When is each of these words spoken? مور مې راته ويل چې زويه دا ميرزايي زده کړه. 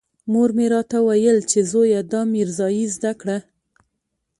مور 0.31 0.49
مې 0.57 0.65
راته 0.73 0.97
ويل 1.07 1.37
چې 1.51 1.59
زويه 1.71 2.01
دا 2.11 2.21
ميرزايي 2.33 2.85
زده 2.95 3.11
کړه. 3.21 3.37